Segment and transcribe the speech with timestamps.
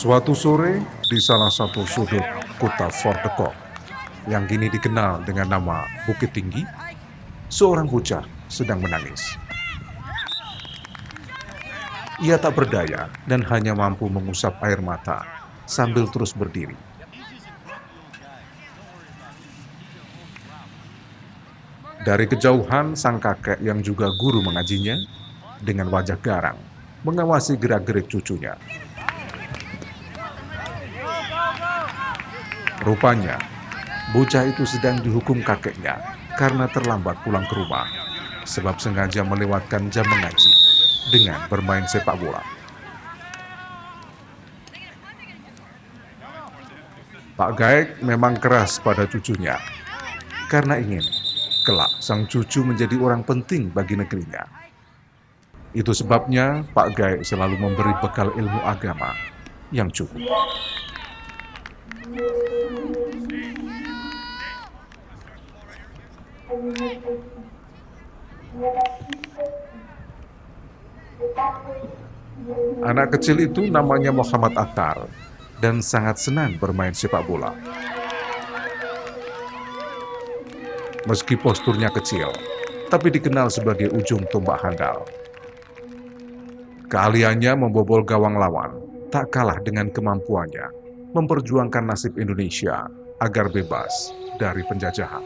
[0.00, 0.80] Suatu sore
[1.12, 2.24] di salah satu sudut
[2.56, 3.52] kota Fort de Kock
[4.32, 6.64] yang kini dikenal dengan nama Bukit Tinggi,
[7.52, 9.36] seorang bocah sedang menangis.
[12.24, 15.20] Ia tak berdaya dan hanya mampu mengusap air mata
[15.68, 16.89] sambil terus berdiri.
[22.00, 24.96] Dari kejauhan, sang kakek yang juga guru mengajinya,
[25.60, 26.56] dengan wajah garang,
[27.04, 28.56] mengawasi gerak-gerik cucunya.
[32.80, 33.36] Rupanya,
[34.16, 36.00] bocah itu sedang dihukum kakeknya
[36.40, 37.84] karena terlambat pulang ke rumah,
[38.48, 40.48] sebab sengaja melewatkan jam mengaji
[41.12, 42.40] dengan bermain sepak bola.
[47.36, 49.60] Pak Gaek memang keras pada cucunya,
[50.48, 51.04] karena ingin
[51.62, 54.44] kelak sang cucu menjadi orang penting bagi negerinya.
[55.70, 59.14] Itu sebabnya Pak Gaek selalu memberi bekal ilmu agama
[59.70, 60.18] yang cukup.
[72.82, 75.06] Anak kecil itu namanya Muhammad Attar
[75.62, 77.54] dan sangat senang bermain sepak bola.
[81.08, 82.28] Meski posturnya kecil,
[82.92, 85.08] tapi dikenal sebagai ujung tombak handal.
[86.92, 88.76] Keahliannya membobol gawang lawan
[89.08, 90.68] tak kalah dengan kemampuannya
[91.16, 92.84] memperjuangkan nasib Indonesia
[93.16, 95.24] agar bebas dari penjajahan.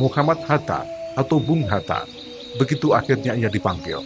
[0.00, 2.08] Muhammad Hatta atau Bung Hatta,
[2.56, 4.00] begitu akhirnya ia dipanggil.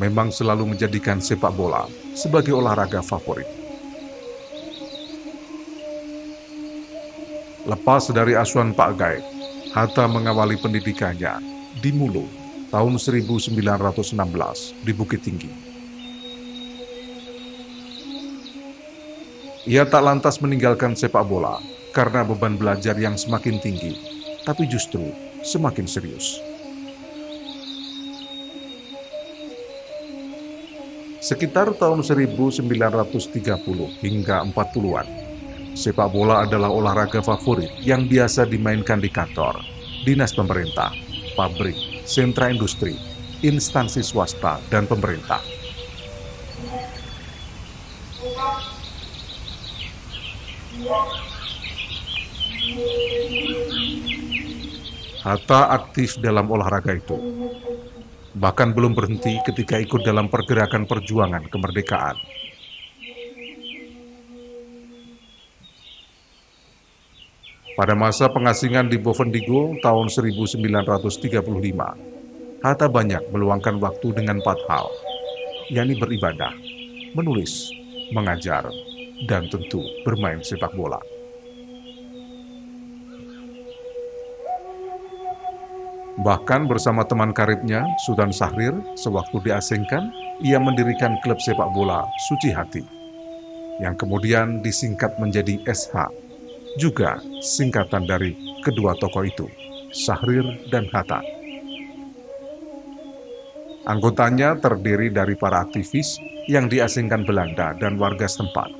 [0.00, 3.46] Memang selalu menjadikan sepak bola sebagai olahraga favorit.
[7.68, 9.24] Lepas dari asuhan Pak Gaib,
[9.76, 11.36] Hatta mengawali pendidikannya
[11.76, 12.24] di Mulu
[12.72, 13.52] tahun 1916
[14.80, 15.52] di Bukit Tinggi.
[19.66, 21.58] Ia tak lantas meninggalkan sepak bola
[21.90, 23.98] karena beban belajar yang semakin tinggi,
[24.46, 25.10] tapi justru
[25.42, 26.45] semakin serius.
[31.26, 32.62] Sekitar tahun 1930
[33.98, 35.06] hingga 40-an,
[35.74, 39.58] sepak bola adalah olahraga favorit yang biasa dimainkan di kantor,
[40.06, 40.94] dinas pemerintah,
[41.34, 41.74] pabrik,
[42.06, 42.94] sentra industri,
[43.42, 45.42] instansi swasta, dan pemerintah.
[55.26, 57.18] Hatta aktif dalam olahraga itu.
[58.36, 62.20] Bahkan belum berhenti ketika ikut dalam pergerakan perjuangan kemerdekaan.
[67.76, 74.88] Pada masa pengasingan di Bovendigo tahun 1935, Hatta banyak meluangkan waktu dengan empat hal,
[75.72, 76.52] yakni beribadah,
[77.16, 77.72] menulis,
[78.16, 78.68] mengajar,
[79.28, 81.00] dan tentu bermain sepak bola.
[86.16, 90.08] Bahkan bersama teman karibnya, Sultan Sahrir, sewaktu diasingkan,
[90.40, 92.80] ia mendirikan klub sepak bola Suci Hati,
[93.84, 96.08] yang kemudian disingkat menjadi SH,
[96.80, 98.32] juga singkatan dari
[98.64, 99.44] kedua tokoh itu,
[99.92, 101.20] Sahrir dan Hatta.
[103.84, 106.16] Anggotanya terdiri dari para aktivis
[106.48, 108.72] yang diasingkan Belanda dan warga setempat.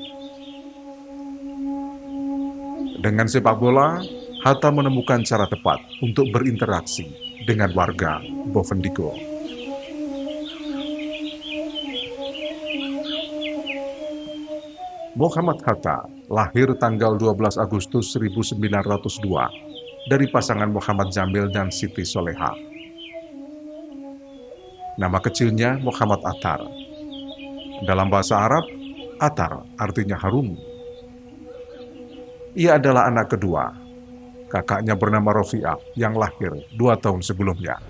[3.05, 4.01] Dengan sepak bola,
[4.41, 8.19] Hatta menemukan cara tepat untuk berinteraksi dengan warga
[8.51, 9.15] Bovendigo.
[15.17, 22.53] Muhammad Hatta lahir tanggal 12 Agustus 1902 dari pasangan Muhammad Jamil dan Siti Soleha.
[24.99, 26.61] Nama kecilnya Muhammad Atar.
[27.87, 28.67] Dalam bahasa Arab,
[29.23, 30.59] Atar artinya harum.
[32.59, 33.86] Ia adalah anak kedua.
[34.47, 37.83] Kakaknya bernama Rofiah yang lahir dua tahun sebelumnya.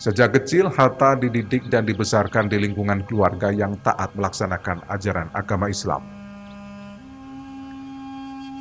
[0.00, 6.00] Sejak kecil, Hatta dididik dan dibesarkan di lingkungan keluarga yang taat melaksanakan ajaran agama Islam.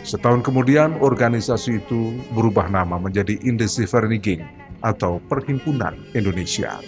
[0.00, 4.40] Setahun kemudian, organisasi itu berubah nama menjadi Indesivereniging
[4.80, 6.80] atau Perhimpunan Indonesia.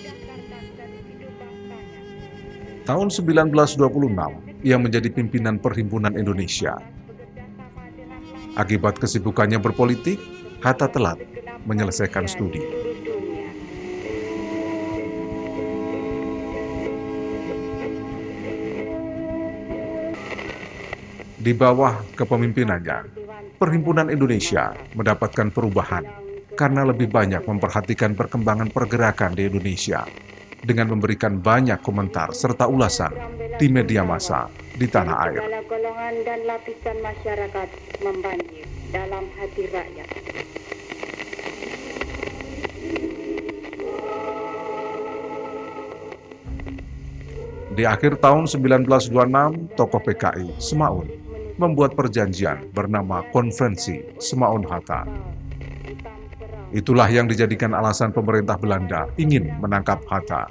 [2.89, 6.79] Tahun 1926, ia menjadi pimpinan Perhimpunan Indonesia.
[8.59, 10.19] Akibat kesibukannya berpolitik,
[10.59, 11.23] Hatta telat
[11.63, 12.63] menyelesaikan studi.
[21.39, 23.15] Di bawah kepemimpinannya,
[23.59, 26.07] Perhimpunan Indonesia mendapatkan perubahan
[26.59, 30.03] karena lebih banyak memperhatikan perkembangan pergerakan di Indonesia
[30.59, 33.15] dengan memberikan banyak komentar serta ulasan
[33.59, 34.47] di media massa
[34.79, 35.43] di tanah air.
[35.67, 37.69] Golongan dan lapisan masyarakat
[38.07, 38.65] membanjir
[38.95, 40.09] dalam hati rakyat.
[47.75, 51.07] Di akhir tahun 1926, tokoh PKI Semaun
[51.59, 55.03] membuat perjanjian bernama Konvensi Semaun Hatta.
[56.71, 60.47] Itulah yang dijadikan alasan pemerintah Belanda ingin menangkap Hatta.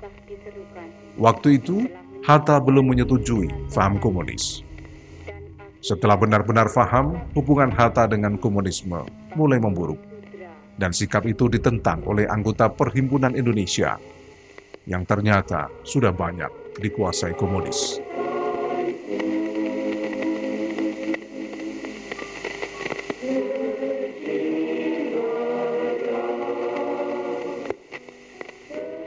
[1.18, 1.88] Waktu itu,
[2.27, 4.59] Hatta belum menyetujui faham komunis.
[5.79, 9.00] Setelah benar-benar faham, hubungan Hatta dengan komunisme
[9.31, 9.95] mulai memburuk.
[10.75, 13.95] Dan sikap itu ditentang oleh anggota Perhimpunan Indonesia
[14.83, 16.51] yang ternyata sudah banyak
[16.83, 18.03] dikuasai komunis.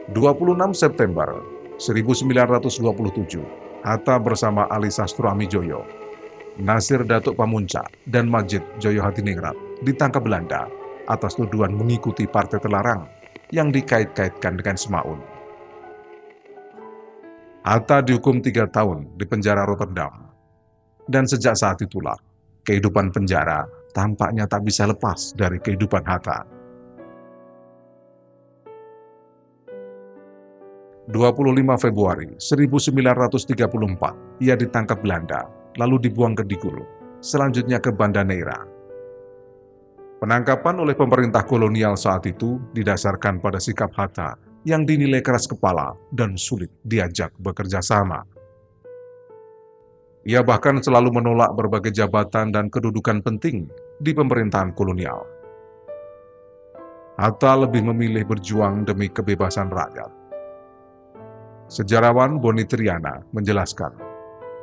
[0.08, 3.40] ...26 September 1927,
[3.80, 5.80] Hatta bersama Ali Sastro Amijoyo,
[6.60, 10.68] Nasir Datuk Pamunca, dan Majid Joyo Hadiningrat ditangkap Belanda
[11.08, 13.08] atas tuduhan mengikuti partai terlarang
[13.48, 15.24] yang dikait-kaitkan dengan Semaun.
[17.64, 20.28] Hatta dihukum tiga tahun di penjara Rotterdam.
[21.08, 22.16] Dan sejak saat itulah,
[22.68, 23.64] kehidupan penjara
[23.96, 26.59] tampaknya tak bisa lepas dari kehidupan Hatta.
[31.08, 35.48] 25 Februari 1934, ia ditangkap Belanda,
[35.80, 36.84] lalu dibuang ke Digul,
[37.24, 38.60] selanjutnya ke Banda Neira.
[40.20, 44.36] Penangkapan oleh pemerintah kolonial saat itu didasarkan pada sikap Hatta
[44.68, 48.20] yang dinilai keras kepala dan sulit diajak bekerja sama.
[50.28, 55.24] Ia bahkan selalu menolak berbagai jabatan dan kedudukan penting di pemerintahan kolonial.
[57.16, 60.19] Hatta lebih memilih berjuang demi kebebasan rakyat.
[61.70, 63.94] Sejarawan Boni Triana menjelaskan,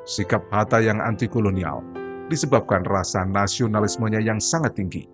[0.03, 1.79] sikap Hatta yang anti-kolonial
[2.27, 5.07] disebabkan rasa nasionalismenya yang sangat tinggi,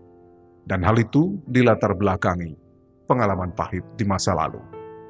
[0.65, 2.57] dan hal itu dilatar belakangi
[3.05, 4.57] pengalaman pahit di masa lalu.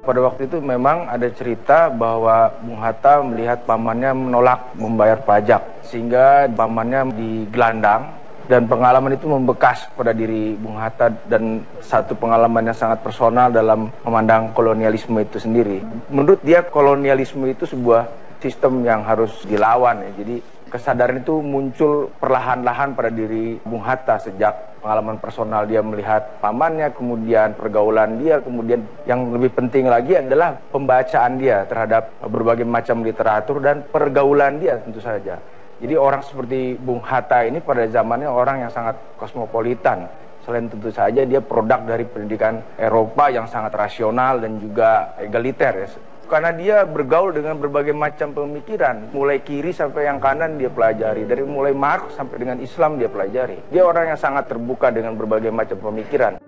[0.04, 6.52] Pada waktu itu memang ada cerita bahwa Bung Hatta melihat pamannya menolak membayar pajak sehingga
[6.52, 8.12] pamannya digelandang
[8.44, 13.88] dan pengalaman itu membekas pada diri Bung Hatta dan satu pengalaman yang sangat personal dalam
[14.04, 15.80] memandang kolonialisme itu sendiri.
[16.12, 18.04] Menurut dia kolonialisme itu sebuah
[18.44, 20.10] sistem yang harus dilawan ya.
[20.20, 20.36] Jadi
[20.68, 27.56] kesadaran itu muncul perlahan-lahan pada diri Bung Hatta sejak pengalaman personal dia melihat pamannya, kemudian
[27.56, 33.80] pergaulan dia, kemudian yang lebih penting lagi adalah pembacaan dia terhadap berbagai macam literatur dan
[33.88, 35.40] pergaulan dia tentu saja.
[35.82, 40.06] Jadi orang seperti Bung Hatta ini pada zamannya orang yang sangat kosmopolitan.
[40.44, 45.88] Selain tentu saja dia produk dari pendidikan Eropa yang sangat rasional dan juga egaliter ya.
[46.24, 51.44] karena dia bergaul dengan berbagai macam pemikiran, mulai kiri sampai yang kanan dia pelajari, dari
[51.44, 53.60] mulai Marx sampai dengan Islam dia pelajari.
[53.68, 56.40] Dia orang yang sangat terbuka dengan berbagai macam pemikiran.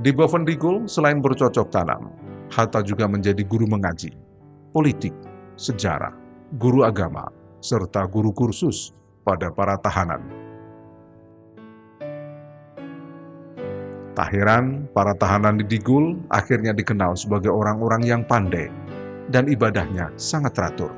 [0.00, 2.08] Di Bovendigul, selain bercocok tanam,
[2.48, 4.16] Hatta juga menjadi guru mengaji,
[4.72, 5.12] politik,
[5.60, 6.16] sejarah,
[6.56, 7.28] guru agama,
[7.60, 8.96] serta guru kursus
[9.28, 10.24] pada para tahanan.
[14.16, 18.72] Tak heran, para tahanan di Digul akhirnya dikenal sebagai orang-orang yang pandai
[19.28, 20.96] dan ibadahnya sangat teratur.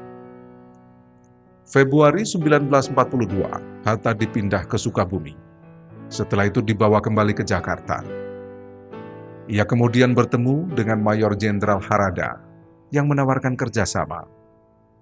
[1.67, 5.35] Februari 1942, Hatta dipindah ke Sukabumi.
[6.07, 8.22] Setelah itu dibawa kembali ke Jakarta.
[9.53, 12.41] Ia kemudian bertemu dengan Mayor Jenderal Harada
[12.89, 14.25] yang menawarkan kerjasama.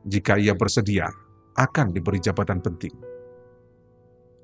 [0.02, 1.07] Jika ia bersedia,
[1.54, 2.90] akan diberi jabatan penting.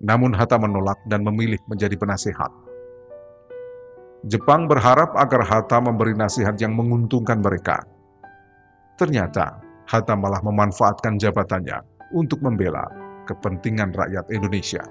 [0.07, 2.55] Namun Hatta menolak dan memilih menjadi penasehat.
[4.31, 7.83] Jepang berharap agar Hatta memberi nasihat yang menguntungkan mereka.
[8.95, 9.59] Ternyata,
[9.91, 11.83] Hatta malah memanfaatkan jabatannya
[12.15, 12.87] untuk membela
[13.27, 14.87] kepentingan rakyat Indonesia.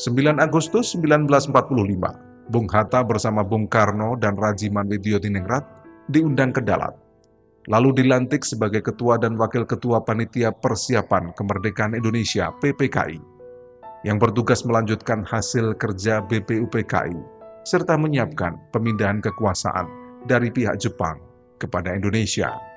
[0.00, 5.60] 9 Agustus 1945, Bung Hatta bersama Bung Karno dan Rajiman Widyodiningrat
[6.08, 6.96] diundang ke Dalat,
[7.68, 13.20] lalu dilantik sebagai Ketua dan Wakil Ketua Panitia Persiapan Kemerdekaan Indonesia PPKI,
[14.08, 17.20] yang bertugas melanjutkan hasil kerja BPUPKI,
[17.68, 19.84] serta menyiapkan pemindahan kekuasaan
[20.24, 21.20] dari pihak Jepang
[21.60, 22.69] kepada Indonesia.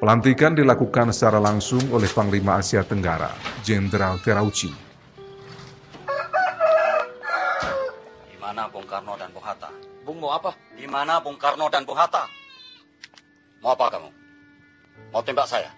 [0.00, 4.72] Pelantikan dilakukan secara langsung oleh Panglima Asia Tenggara, Jenderal Terauchi.
[8.24, 9.68] Di mana Bung Karno dan Bung Hatta?
[10.00, 10.56] Bung mau apa?
[10.72, 12.24] Di mana Bung Karno dan Bung Hatta?
[13.60, 14.08] Mau apa kamu?
[15.12, 15.68] Mau tembak saya?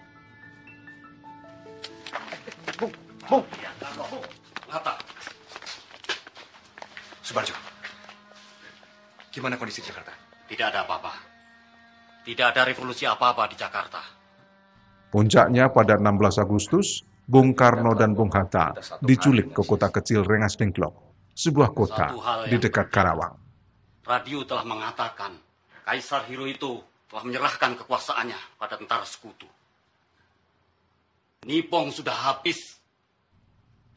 [2.79, 2.95] Bung,
[3.27, 3.43] Bung.
[3.59, 4.23] Ya, Bung.
[4.71, 4.95] Hatta.
[7.27, 7.51] Subarjo,
[9.35, 10.15] gimana kondisi di Jakarta?
[10.47, 11.32] Tidak ada apa-apa.
[12.23, 13.99] Tidak ada revolusi apa-apa di Jakarta.
[15.11, 18.71] Puncaknya pada 16 Agustus, Bung Karno dan Bung Hatta
[19.03, 20.95] diculik ke kota kecil Rengas Dengklok,
[21.35, 22.15] sebuah kota
[22.47, 23.35] di dekat Karawang.
[24.07, 25.35] Radio telah mengatakan
[25.83, 26.79] Kaisar Hirohito
[27.11, 29.47] telah menyerahkan kekuasaannya pada tentara sekutu.
[31.43, 32.79] Nipong sudah habis.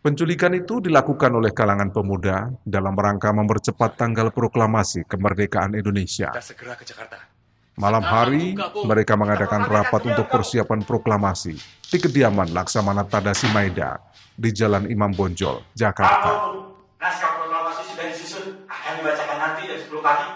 [0.02, 6.35] Penculikan itu dilakukan oleh kalangan pemuda dalam rangka mempercepat tanggal proklamasi kemerdekaan Indonesia.
[6.35, 7.36] Kita segera ke Jakarta.
[7.76, 8.56] Malam hari,
[8.88, 11.61] mereka mengadakan rapat untuk persiapan proklamasi
[11.92, 14.00] di kediaman Laksamana Tadasi Maeda
[14.33, 16.25] di Jalan Imam Bonjol, Jakarta.
[16.25, 20.28] Kalau naskah proklamasi sudah disusun, akan dibacakan nanti dan 10 pagi.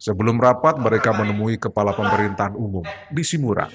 [0.00, 3.68] Sebelum rapat, mereka menemui Kepala Pemerintahan Umum di Simura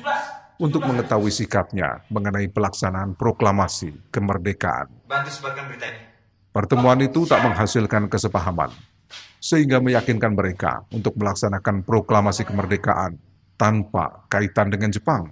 [0.57, 4.89] untuk mengetahui sikapnya mengenai pelaksanaan proklamasi kemerdekaan.
[5.05, 6.01] Bantu sebarkan berita ini.
[6.49, 8.96] Pertemuan itu tak menghasilkan kesepahaman
[9.47, 13.15] sehingga meyakinkan mereka untuk melaksanakan proklamasi kemerdekaan
[13.55, 15.31] tanpa kaitan dengan Jepang.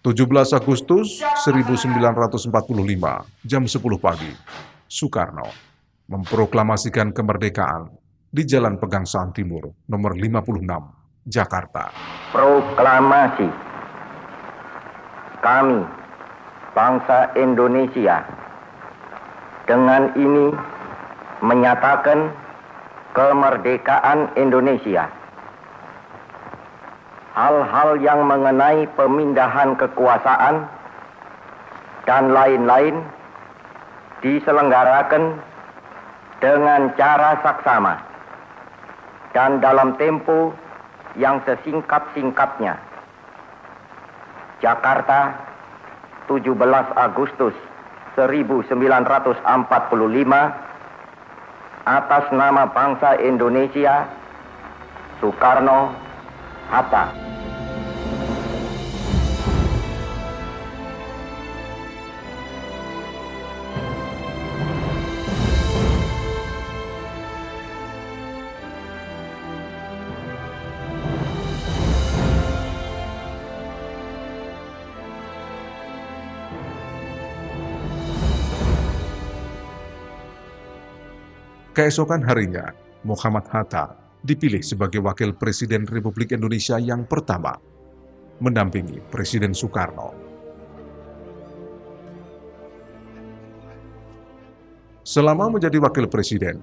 [0.00, 0.24] 17
[0.56, 2.48] Agustus 1945,
[3.44, 4.32] jam 10 pagi,
[4.88, 5.52] Soekarno
[6.08, 7.92] memproklamasikan kemerdekaan
[8.32, 10.64] di Jalan Pegangsaan Timur, nomor 56,
[11.28, 11.92] Jakarta.
[12.32, 13.52] Proklamasi
[15.44, 15.84] kami,
[16.72, 18.24] bangsa Indonesia,
[19.68, 20.77] dengan ini
[21.40, 22.32] menyatakan
[23.14, 25.06] kemerdekaan Indonesia.
[27.38, 30.66] Hal-hal yang mengenai pemindahan kekuasaan
[32.02, 32.98] dan lain-lain
[34.18, 35.38] diselenggarakan
[36.42, 37.94] dengan cara saksama
[39.34, 40.50] dan dalam tempo
[41.14, 42.74] yang sesingkat-singkatnya.
[44.58, 45.38] Jakarta,
[46.26, 46.58] 17
[46.98, 47.54] Agustus
[48.18, 49.46] 1945
[51.88, 54.04] atas nama bangsa Indonesia
[55.24, 55.96] Soekarno
[56.68, 57.37] Hatta.
[81.78, 82.74] Keesokan harinya,
[83.06, 83.94] Muhammad Hatta
[84.26, 87.54] dipilih sebagai Wakil Presiden Republik Indonesia yang pertama,
[88.42, 90.10] mendampingi Presiden Soekarno.
[95.06, 96.58] Selama menjadi wakil presiden,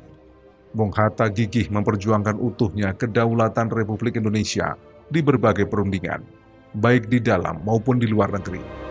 [0.75, 4.75] Bung Hatta gigih memperjuangkan utuhnya kedaulatan Republik Indonesia
[5.07, 6.27] di berbagai perundingan,
[6.75, 8.84] baik di dalam maupun di luar negeri.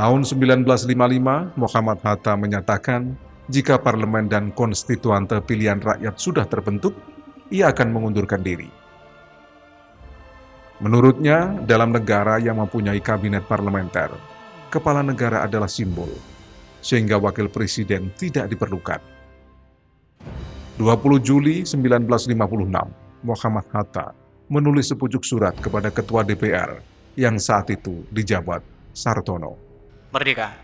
[0.00, 3.12] Tahun 1955, Muhammad Hatta menyatakan
[3.52, 6.96] jika parlemen dan konstituante pilihan rakyat sudah terbentuk,
[7.52, 8.72] ia akan mengundurkan diri.
[10.80, 14.08] Menurutnya, dalam negara yang mempunyai kabinet parlementer,
[14.72, 16.08] kepala negara adalah simbol,
[16.80, 19.04] sehingga wakil presiden tidak diperlukan.
[20.80, 20.80] 20
[21.20, 22.40] Juli 1956,
[23.20, 24.16] Muhammad Hatta
[24.48, 26.80] menulis sepucuk surat kepada Ketua DPR
[27.20, 28.64] yang saat itu dijabat
[28.96, 29.69] Sartono.
[30.10, 30.58] Merdeka.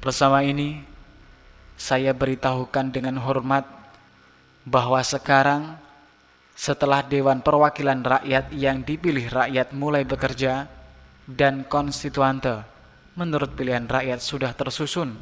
[0.00, 0.80] Bersama ini,
[1.76, 3.68] saya beritahukan dengan hormat
[4.64, 5.76] bahwa sekarang
[6.56, 10.72] setelah Dewan Perwakilan Rakyat yang dipilih rakyat mulai bekerja
[11.28, 12.64] dan konstituante
[13.12, 15.12] menurut pilihan rakyat sudah tersusun,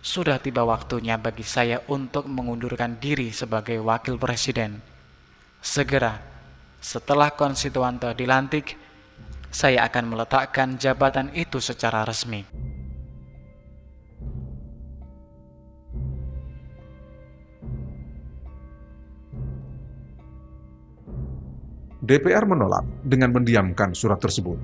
[0.00, 4.80] sudah tiba waktunya bagi saya untuk mengundurkan diri sebagai wakil presiden.
[5.60, 6.16] Segera
[6.80, 8.87] setelah konstituante dilantik,
[9.58, 12.46] saya akan meletakkan jabatan itu secara resmi.
[21.98, 24.62] DPR menolak dengan mendiamkan surat tersebut.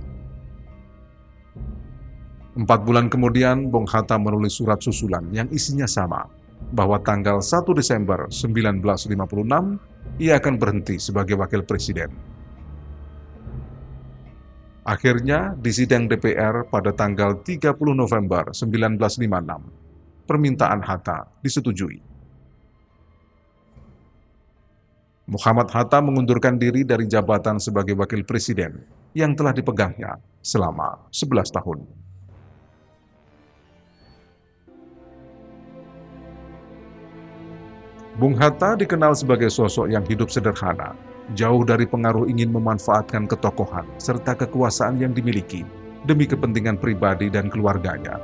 [2.55, 6.23] Empat bulan kemudian, Bung Hatta menulis surat susulan yang isinya sama,
[6.71, 9.11] bahwa tanggal 1 Desember 1956
[10.23, 12.34] ia akan berhenti sebagai wakil presiden.
[14.85, 22.05] Akhirnya, di sidang DPR pada tanggal 30 November 1956, permintaan Hatta disetujui.
[25.25, 28.85] Muhammad Hatta mengundurkan diri dari jabatan sebagai wakil presiden
[29.17, 31.81] yang telah dipegangnya selama 11 tahun.
[38.21, 40.93] Bung Hatta dikenal sebagai sosok yang hidup sederhana,
[41.33, 45.65] jauh dari pengaruh ingin memanfaatkan ketokohan serta kekuasaan yang dimiliki
[46.05, 48.21] demi kepentingan pribadi dan keluarganya.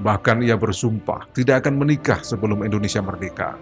[0.00, 3.60] Bahkan ia bersumpah tidak akan menikah sebelum Indonesia merdeka.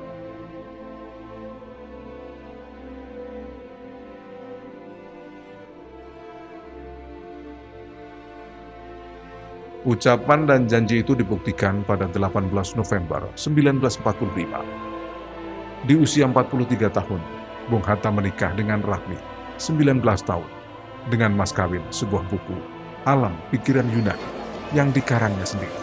[9.80, 14.60] Ucapan dan janji itu dibuktikan pada 18 November 1945.
[15.88, 17.16] Di usia 43 tahun,
[17.68, 19.18] Bung Hatta menikah dengan Rahmi,
[19.60, 20.50] 19 tahun,
[21.12, 22.56] dengan mas kawin sebuah buku,
[23.04, 24.28] Alam Pikiran Yunani,
[24.72, 25.79] yang dikarangnya sendiri.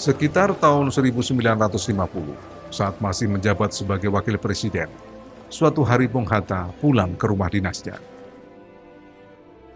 [0.00, 1.36] Sekitar tahun 1950,
[2.72, 4.88] saat masih menjabat sebagai wakil presiden,
[5.52, 8.00] suatu hari Bung Hatta pulang ke rumah dinasnya.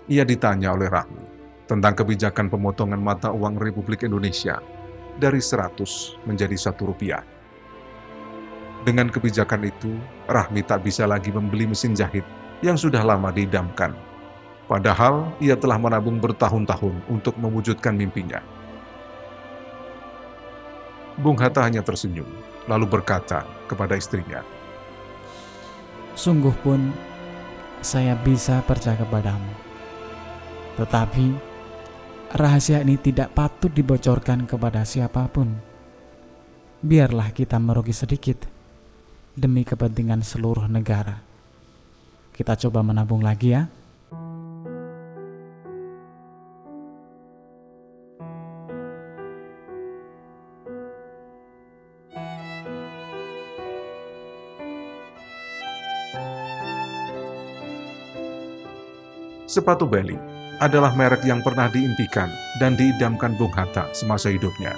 [0.08, 1.20] Ia ditanya oleh Rahmi
[1.68, 4.64] tentang kebijakan pemotongan mata uang Republik Indonesia
[5.20, 7.20] dari 100 menjadi satu rupiah.
[8.80, 9.92] Dengan kebijakan itu,
[10.24, 12.24] Rahmi tak bisa lagi membeli mesin jahit
[12.64, 13.92] yang sudah lama diidamkan.
[14.72, 18.63] Padahal ia telah menabung bertahun-tahun untuk mewujudkan mimpinya.
[21.14, 22.27] Bung Hatta hanya tersenyum,
[22.66, 24.42] lalu berkata kepada istrinya,
[26.14, 26.94] Sungguh pun
[27.83, 29.50] saya bisa percaya kepadamu.
[30.79, 31.27] Tetapi
[32.35, 35.55] rahasia ini tidak patut dibocorkan kepada siapa pun.
[36.83, 38.46] Biarlah kita merugi sedikit
[39.35, 41.18] demi kepentingan seluruh negara.
[42.35, 43.70] Kita coba menabung lagi ya.
[59.64, 60.12] Sepatu Beli
[60.61, 62.29] adalah merek yang pernah diimpikan
[62.61, 64.77] dan diidamkan Bung Hatta semasa hidupnya.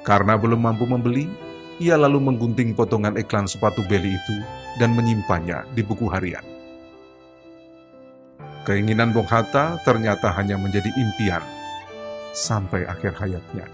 [0.00, 1.28] Karena belum mampu membeli,
[1.76, 4.36] ia lalu menggunting potongan iklan sepatu Beli itu
[4.80, 6.40] dan menyimpannya di buku harian.
[8.64, 11.44] Keinginan Bung Hatta ternyata hanya menjadi impian
[12.32, 13.68] sampai akhir hayatnya.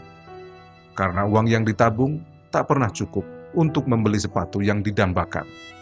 [0.99, 2.19] Karena uang yang ditabung
[2.51, 3.23] tak pernah cukup
[3.55, 5.78] untuk membeli sepatu yang didambakan.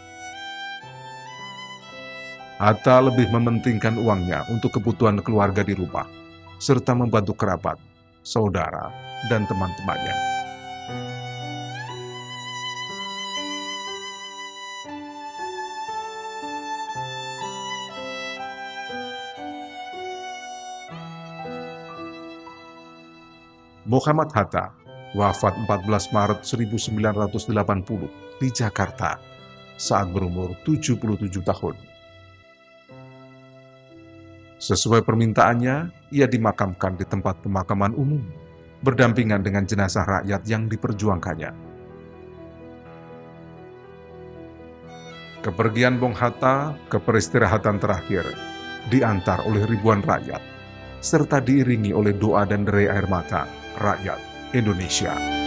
[2.57, 6.09] Hatta lebih mementingkan uangnya untuk kebutuhan keluarga di rumah,
[6.57, 7.77] serta membantu kerabat,
[8.25, 8.89] saudara,
[9.29, 10.17] dan teman-temannya.
[23.85, 24.73] Muhammad Hatta
[25.13, 29.21] wafat 14 Maret 1980 di Jakarta
[29.77, 30.97] saat berumur 77
[31.45, 31.96] tahun.
[34.57, 38.25] Sesuai permintaannya, ia dimakamkan di tempat pemakaman umum,
[38.81, 41.53] berdampingan dengan jenazah rakyat yang diperjuangkannya.
[45.45, 48.25] Kepergian Bung Hatta ke peristirahatan terakhir
[48.89, 50.41] diantar oleh ribuan rakyat,
[51.05, 53.45] serta diiringi oleh doa dan derai air mata
[53.77, 54.17] rakyat
[54.57, 55.46] Indonesia.